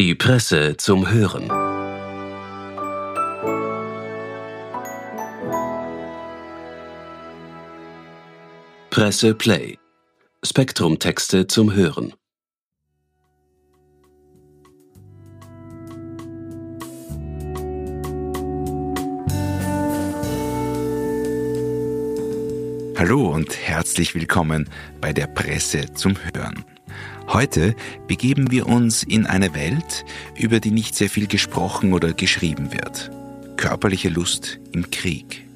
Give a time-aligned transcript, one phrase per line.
[0.00, 1.46] Die Presse zum Hören.
[8.88, 9.76] Presse Play.
[10.42, 12.14] Spektrum-Texte zum Hören.
[22.96, 24.66] Hallo und herzlich willkommen
[25.02, 26.64] bei der Presse zum Hören.
[27.32, 27.76] Heute
[28.08, 30.04] begeben wir uns in eine Welt,
[30.36, 33.12] über die nicht sehr viel gesprochen oder geschrieben wird.
[33.56, 35.46] Körperliche Lust im Krieg.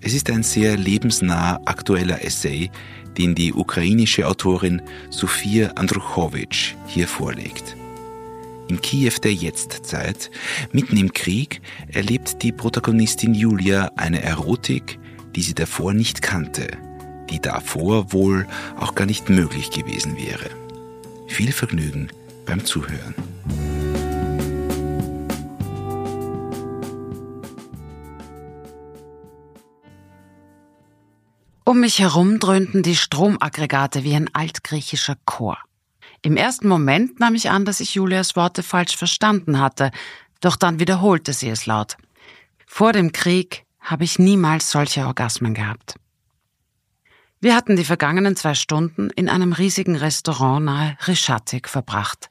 [0.00, 2.72] Es ist ein sehr lebensnah aktueller Essay,
[3.16, 7.76] den die ukrainische Autorin Sofia Andruchowitsch hier vorlegt.
[8.66, 10.28] In Kiew der Jetztzeit,
[10.72, 11.60] mitten im Krieg,
[11.92, 14.98] erlebt die Protagonistin Julia eine Erotik,
[15.36, 16.66] die sie davor nicht kannte,
[17.30, 20.59] die davor wohl auch gar nicht möglich gewesen wäre.
[21.30, 22.10] Viel Vergnügen
[22.44, 23.14] beim Zuhören.
[31.64, 35.56] Um mich herum dröhnten die Stromaggregate wie ein altgriechischer Chor.
[36.20, 39.92] Im ersten Moment nahm ich an, dass ich Julias Worte falsch verstanden hatte,
[40.40, 41.96] doch dann wiederholte sie es laut.
[42.66, 45.94] Vor dem Krieg habe ich niemals solche Orgasmen gehabt.
[47.42, 52.28] Wir hatten die vergangenen zwei Stunden in einem riesigen Restaurant nahe Rischatik verbracht.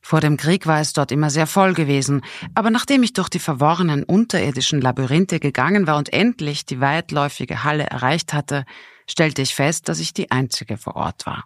[0.00, 2.20] Vor dem Krieg war es dort immer sehr voll gewesen,
[2.52, 7.84] aber nachdem ich durch die verworrenen unterirdischen Labyrinthe gegangen war und endlich die weitläufige Halle
[7.84, 8.64] erreicht hatte,
[9.08, 11.44] stellte ich fest, dass ich die einzige vor Ort war.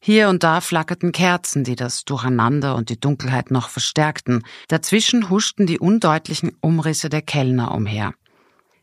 [0.00, 4.44] Hier und da flackerten Kerzen, die das Durcheinander und die Dunkelheit noch verstärkten.
[4.66, 8.14] Dazwischen huschten die undeutlichen Umrisse der Kellner umher.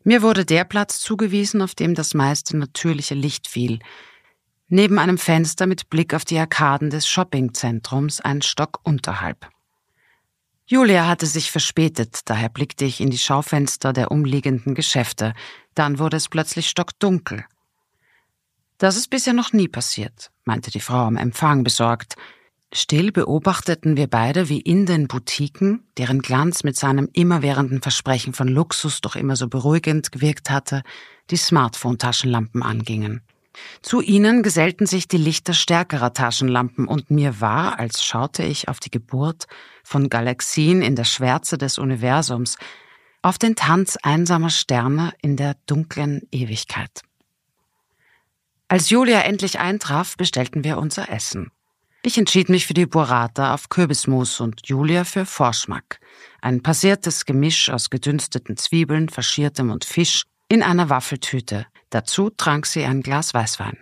[0.04, 3.80] Mir wurde der Platz zugewiesen, auf dem das meiste natürliche Licht fiel.
[4.68, 9.50] Neben einem Fenster mit Blick auf die Arkaden des Shoppingzentrums, ein Stock unterhalb.
[10.68, 15.34] Julia hatte sich verspätet, daher blickte ich in die Schaufenster der umliegenden Geschäfte.
[15.74, 17.44] Dann wurde es plötzlich stockdunkel.
[18.78, 22.16] Das ist bisher noch nie passiert, meinte die Frau am Empfang besorgt.
[22.72, 28.48] Still beobachteten wir beide, wie in den Boutiquen, deren Glanz mit seinem immerwährenden Versprechen von
[28.48, 30.84] Luxus doch immer so beruhigend gewirkt hatte,
[31.32, 33.22] die Smartphone-Taschenlampen angingen.
[33.82, 38.80] Zu ihnen gesellten sich die Lichter stärkerer Taschenlampen und mir war, als schaute ich auf
[38.80, 39.48] die Geburt
[39.84, 42.58] von Galaxien in der Schwärze des Universums,
[43.24, 47.02] auf den Tanz einsamer Sterne in der dunklen Ewigkeit.
[48.68, 51.52] Als Julia endlich eintraf, bestellten wir unser Essen.
[52.02, 56.00] Ich entschied mich für die Burrata auf Kürbismus und Julia für Vorschmack.
[56.42, 61.66] Ein passiertes Gemisch aus gedünsteten Zwiebeln, Faschiertem und Fisch in einer Waffeltüte.
[61.90, 63.78] Dazu trank sie ein Glas Weißwein.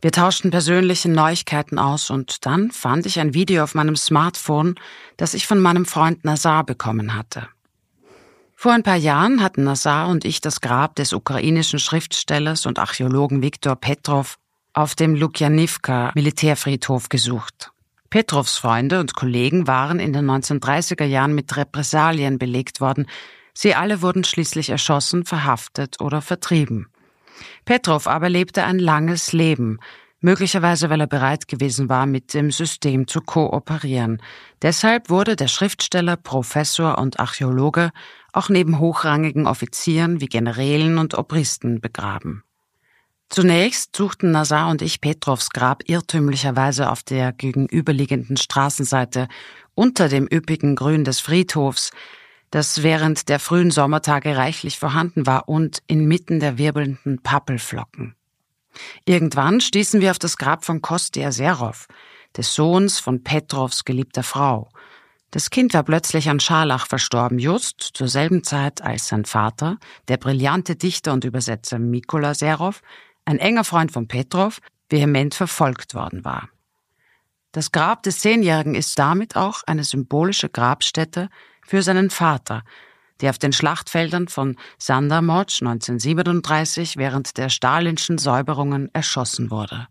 [0.00, 4.76] Wir tauschten persönliche Neuigkeiten aus und dann fand ich ein Video auf meinem Smartphone,
[5.18, 7.48] das ich von meinem Freund Nazar bekommen hatte.
[8.54, 13.42] Vor ein paar Jahren hatten Nazar und ich das Grab des ukrainischen Schriftstellers und Archäologen
[13.42, 14.38] Viktor Petrov
[14.74, 17.70] auf dem Lukjanivka Militärfriedhof gesucht.
[18.10, 23.06] Petrovs Freunde und Kollegen waren in den 1930er Jahren mit Repressalien belegt worden.
[23.54, 26.88] Sie alle wurden schließlich erschossen, verhaftet oder vertrieben.
[27.64, 29.78] Petrov aber lebte ein langes Leben,
[30.20, 34.22] möglicherweise weil er bereit gewesen war, mit dem System zu kooperieren.
[34.62, 37.90] Deshalb wurde der Schriftsteller, Professor und Archäologe
[38.32, 42.43] auch neben hochrangigen Offizieren wie Generälen und Obristen begraben.
[43.34, 49.26] Zunächst suchten Nazar und ich Petrovs Grab irrtümlicherweise auf der gegenüberliegenden Straßenseite
[49.74, 51.90] unter dem üppigen Grün des Friedhofs,
[52.52, 58.14] das während der frühen Sommertage reichlich vorhanden war und inmitten der wirbelnden Pappelflocken.
[59.04, 61.88] Irgendwann stießen wir auf das Grab von Kostya Serov,
[62.36, 64.68] des Sohns von Petrovs geliebter Frau.
[65.32, 70.18] Das Kind war plötzlich an Scharlach verstorben, just zur selben Zeit, als sein Vater, der
[70.18, 72.80] brillante Dichter und Übersetzer Mikola Serov,
[73.24, 76.48] ein enger Freund von Petrov, vehement verfolgt worden war.
[77.52, 81.28] Das Grab des Zehnjährigen ist damit auch eine symbolische Grabstätte
[81.62, 82.62] für seinen Vater,
[83.20, 89.86] der auf den Schlachtfeldern von Sandermotsch 1937 während der stalinschen Säuberungen erschossen wurde.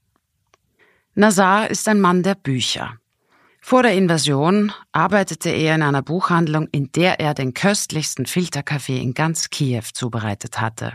[1.16, 2.98] Nazar ist ein Mann der Bücher.
[3.62, 9.14] Vor der Invasion arbeitete er in einer Buchhandlung, in der er den köstlichsten Filterkaffee in
[9.14, 10.94] ganz Kiew zubereitet hatte.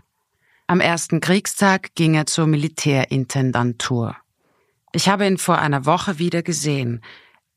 [0.70, 4.14] Am ersten Kriegstag ging er zur Militärintendantur.
[4.92, 7.00] Ich habe ihn vor einer Woche wieder gesehen.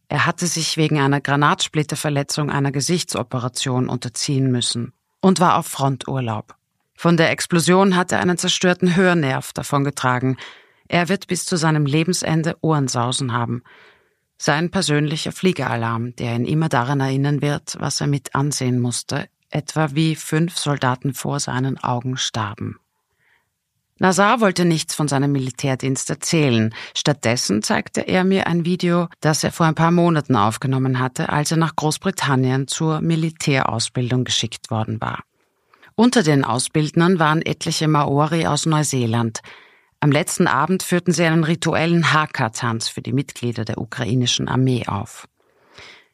[0.08, 6.56] Er hatte sich wegen einer Granatsplitterverletzung einer Gesichtsoperation unterziehen müssen und war auf Fronturlaub.
[6.96, 10.38] Von der Explosion hat er einen zerstörten Hörnerv davongetragen.
[10.88, 13.62] Er wird bis zu seinem Lebensende Ohrensausen haben.
[14.38, 19.90] Sein persönlicher Fliegeralarm, der ihn immer daran erinnern wird, was er mit ansehen musste, etwa
[19.96, 22.78] wie fünf Soldaten vor seinen Augen starben.
[24.02, 26.74] Nazar wollte nichts von seinem Militärdienst erzählen.
[26.98, 31.52] Stattdessen zeigte er mir ein Video, das er vor ein paar Monaten aufgenommen hatte, als
[31.52, 35.22] er nach Großbritannien zur Militärausbildung geschickt worden war.
[35.94, 39.42] Unter den Ausbildnern waren etliche Maori aus Neuseeland.
[40.00, 45.28] Am letzten Abend führten sie einen rituellen Haka-Tanz für die Mitglieder der ukrainischen Armee auf.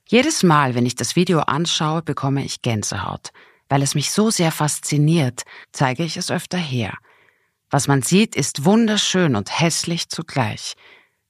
[0.06, 3.30] Jedes Mal, wenn ich das Video anschaue, bekomme ich Gänsehaut.
[3.70, 6.94] Weil es mich so sehr fasziniert, zeige ich es öfter her.
[7.70, 10.76] Was man sieht, ist wunderschön und hässlich zugleich.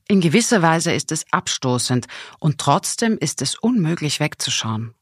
[0.08, 2.08] In gewisser Weise ist es abstoßend
[2.40, 4.94] und trotzdem ist es unmöglich wegzuschauen.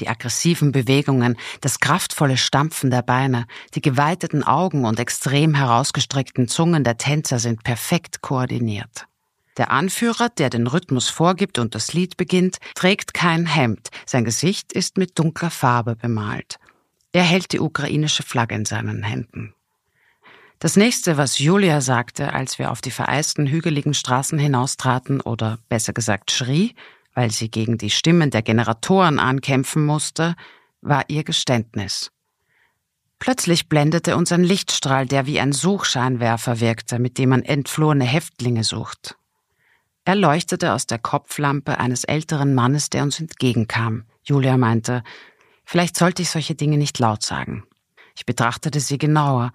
[0.00, 6.84] Die aggressiven Bewegungen, das kraftvolle Stampfen der Beine, die geweiteten Augen und extrem herausgestreckten Zungen
[6.84, 9.06] der Tänzer sind perfekt koordiniert.
[9.58, 14.72] Der Anführer, der den Rhythmus vorgibt und das Lied beginnt, trägt kein Hemd, sein Gesicht
[14.72, 16.58] ist mit dunkler Farbe bemalt.
[17.12, 19.54] Er hält die ukrainische Flagge in seinen Händen.
[20.62, 25.92] Das nächste, was Julia sagte, als wir auf die vereisten hügeligen Straßen hinaustraten oder besser
[25.92, 26.76] gesagt schrie,
[27.14, 30.36] weil sie gegen die Stimmen der Generatoren ankämpfen musste,
[30.80, 32.12] war ihr Geständnis.
[33.18, 38.62] Plötzlich blendete uns ein Lichtstrahl, der wie ein Suchscheinwerfer wirkte, mit dem man entflohene Häftlinge
[38.62, 39.16] sucht.
[40.04, 44.04] Er leuchtete aus der Kopflampe eines älteren Mannes, der uns entgegenkam.
[44.22, 45.02] Julia meinte,
[45.64, 47.64] vielleicht sollte ich solche Dinge nicht laut sagen.
[48.14, 49.52] Ich betrachtete sie genauer.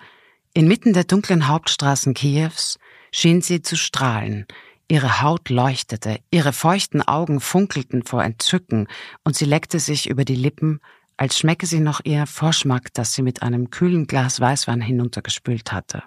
[0.57, 2.79] Inmitten der dunklen Hauptstraßen Kiews
[3.11, 4.47] schien sie zu strahlen.
[4.87, 8.87] Ihre Haut leuchtete, ihre feuchten Augen funkelten vor Entzücken,
[9.23, 10.79] und sie leckte sich über die Lippen,
[11.15, 16.01] als schmecke sie noch ihr Vorschmack, das sie mit einem kühlen Glas Weißwein hinuntergespült hatte.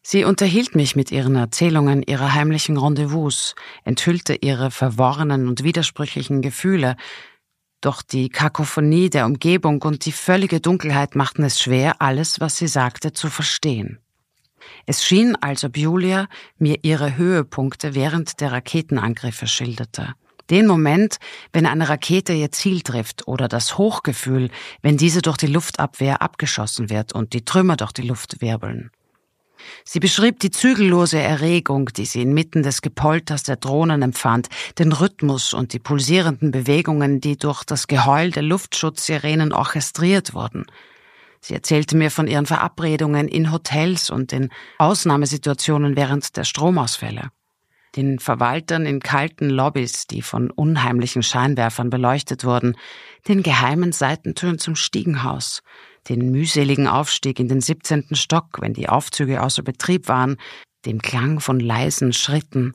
[0.00, 6.96] Sie unterhielt mich mit ihren Erzählungen ihrer heimlichen Rendezvous, enthüllte ihre verworrenen und widersprüchlichen Gefühle,
[7.86, 12.66] doch die Kakophonie der Umgebung und die völlige Dunkelheit machten es schwer, alles, was sie
[12.66, 14.00] sagte, zu verstehen.
[14.86, 16.26] Es schien, als ob Julia
[16.58, 20.14] mir ihre Höhepunkte während der Raketenangriffe schilderte.
[20.50, 21.18] Den Moment,
[21.52, 24.50] wenn eine Rakete ihr Ziel trifft oder das Hochgefühl,
[24.82, 28.90] wenn diese durch die Luftabwehr abgeschossen wird und die Trümmer durch die Luft wirbeln.
[29.84, 34.48] Sie beschrieb die zügellose Erregung, die sie inmitten des Gepolters der Drohnen empfand,
[34.78, 40.66] den Rhythmus und die pulsierenden Bewegungen, die durch das Geheul der Luftschutzsirenen orchestriert wurden.
[41.40, 47.30] Sie erzählte mir von ihren Verabredungen in Hotels und in Ausnahmesituationen während der Stromausfälle,
[47.94, 52.76] den Verwaltern in kalten Lobbys, die von unheimlichen Scheinwerfern beleuchtet wurden,
[53.28, 55.62] den geheimen Seitentüren zum Stiegenhaus,
[56.08, 58.08] den mühseligen Aufstieg in den 17.
[58.12, 60.36] Stock, wenn die Aufzüge außer Betrieb waren,
[60.84, 62.74] dem Klang von leisen Schritten,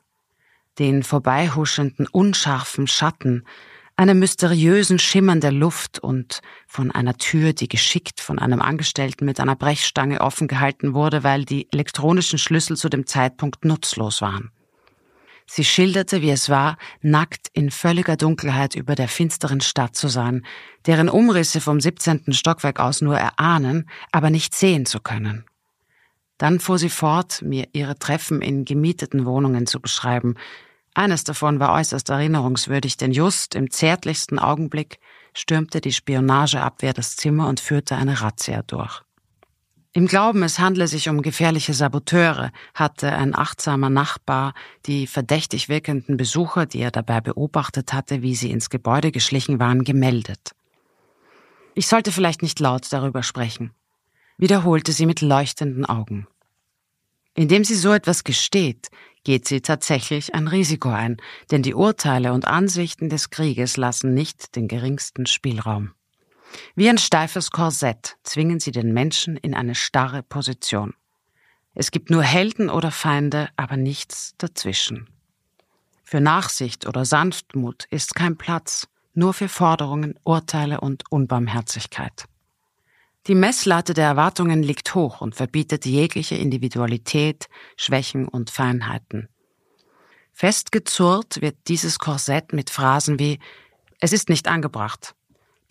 [0.80, 3.46] den vorbeihuschenden, unscharfen Schatten,
[3.96, 9.40] einem mysteriösen Schimmern der Luft und von einer Tür, die geschickt von einem Angestellten mit
[9.40, 14.52] einer Brechstange offen gehalten wurde, weil die elektronischen Schlüssel zu dem Zeitpunkt nutzlos waren.
[15.54, 20.46] Sie schilderte, wie es war, nackt in völliger Dunkelheit über der finsteren Stadt zu sein,
[20.86, 22.32] deren Umrisse vom 17.
[22.32, 25.44] Stockwerk aus nur erahnen, aber nicht sehen zu können.
[26.38, 30.36] Dann fuhr sie fort, mir ihre Treffen in gemieteten Wohnungen zu beschreiben.
[30.94, 35.00] Eines davon war äußerst erinnerungswürdig, denn just im zärtlichsten Augenblick
[35.34, 39.02] stürmte die Spionageabwehr das Zimmer und führte eine Razzia durch.
[39.94, 44.54] Im Glauben, es handle sich um gefährliche Saboteure, hatte ein achtsamer Nachbar
[44.86, 49.84] die verdächtig wirkenden Besucher, die er dabei beobachtet hatte, wie sie ins Gebäude geschlichen waren,
[49.84, 50.52] gemeldet.
[51.74, 53.72] Ich sollte vielleicht nicht laut darüber sprechen,
[54.38, 56.26] wiederholte sie mit leuchtenden Augen.
[57.34, 58.90] Indem sie so etwas gesteht,
[59.26, 61.18] geht sie tatsächlich ein Risiko ein,
[61.52, 65.92] denn die Urteile und Ansichten des Krieges lassen nicht den geringsten Spielraum.
[66.76, 70.94] Wie ein steifes Korsett zwingen sie den Menschen in eine starre Position.
[71.74, 75.10] Es gibt nur Helden oder Feinde, aber nichts dazwischen.
[76.04, 82.26] Für Nachsicht oder Sanftmut ist kein Platz, nur für Forderungen, Urteile und Unbarmherzigkeit.
[83.28, 89.30] Die Messlatte der Erwartungen liegt hoch und verbietet jegliche Individualität, Schwächen und Feinheiten.
[90.34, 93.40] Festgezurrt wird dieses Korsett mit Phrasen wie
[94.00, 95.14] Es ist nicht angebracht,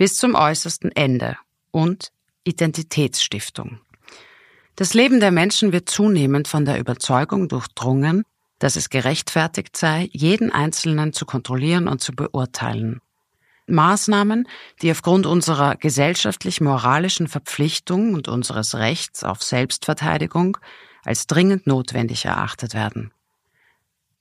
[0.00, 1.36] bis zum äußersten Ende
[1.72, 2.10] und
[2.44, 3.80] Identitätsstiftung.
[4.74, 8.24] Das Leben der Menschen wird zunehmend von der Überzeugung durchdrungen,
[8.58, 13.02] dass es gerechtfertigt sei, jeden Einzelnen zu kontrollieren und zu beurteilen.
[13.66, 14.48] Maßnahmen,
[14.80, 20.56] die aufgrund unserer gesellschaftlich-moralischen Verpflichtung und unseres Rechts auf Selbstverteidigung
[21.04, 23.12] als dringend notwendig erachtet werden.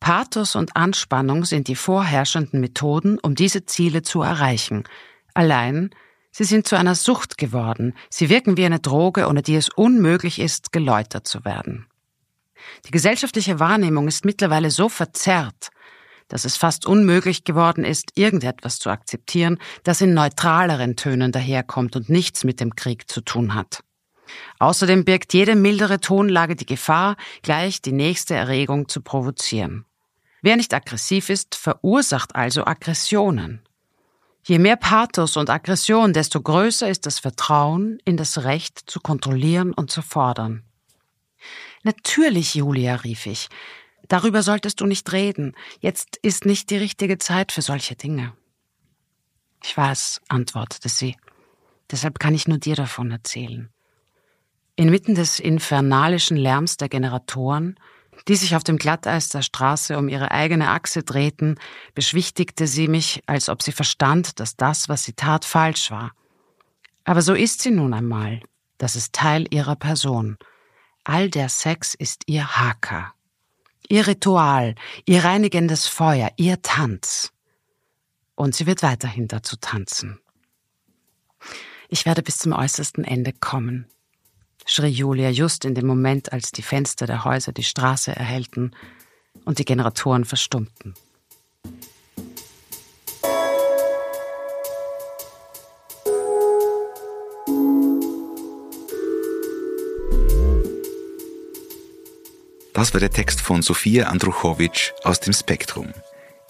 [0.02, 4.84] Pathos und Anspannung sind die vorherrschenden Methoden, um diese Ziele zu erreichen.
[5.34, 5.90] Allein,
[6.32, 10.40] sie sind zu einer Sucht geworden, sie wirken wie eine Droge, ohne die es unmöglich
[10.40, 11.88] ist, geläutert zu werden.
[12.86, 15.70] Die gesellschaftliche Wahrnehmung ist mittlerweile so verzerrt,
[16.28, 22.10] dass es fast unmöglich geworden ist, irgendetwas zu akzeptieren, das in neutraleren Tönen daherkommt und
[22.10, 23.84] nichts mit dem Krieg zu tun hat.
[24.60, 29.86] Außerdem birgt jede mildere Tonlage die Gefahr, gleich die nächste Erregung zu provozieren.
[30.42, 33.62] Wer nicht aggressiv ist, verursacht also Aggressionen.
[34.44, 39.74] Je mehr Pathos und Aggression, desto größer ist das Vertrauen in das Recht zu kontrollieren
[39.74, 40.64] und zu fordern.
[41.84, 43.50] Natürlich, Julia, rief ich.
[44.08, 45.56] Darüber solltest du nicht reden.
[45.80, 48.34] Jetzt ist nicht die richtige Zeit für solche Dinge.
[49.64, 51.16] Ich weiß, antwortete sie.
[51.92, 53.70] Deshalb kann ich nur dir davon erzählen.
[54.76, 57.80] Inmitten des infernalischen Lärms der Generatoren,
[58.28, 61.60] die sich auf dem Glatteis der Straße um ihre eigene Achse drehten,
[61.94, 66.12] beschwichtigte sie mich, als ob sie verstand, dass das, was sie tat, falsch war.
[67.04, 68.42] Aber so ist sie nun einmal.
[68.78, 70.38] Das ist Teil ihrer Person.
[71.04, 73.14] All der Sex ist ihr Haka.
[73.88, 77.32] Ihr Ritual, ihr reinigendes Feuer, ihr Tanz.
[78.36, 80.20] Und sie wird weiterhin dazu tanzen.
[81.88, 83.88] Ich werde bis zum äußersten Ende kommen,
[84.66, 88.72] schrie Julia just in dem Moment, als die Fenster der Häuser die Straße erhellten
[89.46, 90.94] und die Generatoren verstummten.
[102.80, 105.94] Das war der Text von Sofia Andruchowitsch aus dem Spektrum.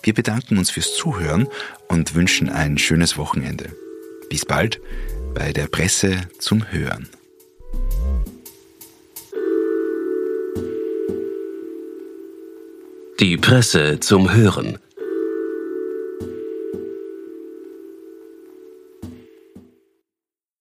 [0.04, 1.48] Wir bedanken uns fürs Zuhören
[1.88, 3.74] und wünschen ein schönes Wochenende.
[4.30, 4.80] Bis bald
[5.34, 7.10] bei der Presse zum Hören.
[13.20, 14.78] Die Presse zum Hören.